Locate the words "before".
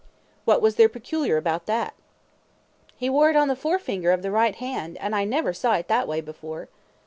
6.21-6.69